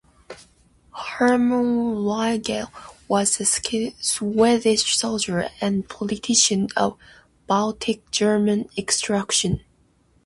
Herman 0.97 2.03
Wrangel 2.05 2.71
was 3.07 3.39
a 3.39 3.45
Swedish 3.45 4.97
soldier 4.97 5.49
and 5.61 5.87
politician 5.87 6.69
of 6.75 6.97
Baltic 7.45 8.09
German 8.09 8.67
extraction. 8.75 9.61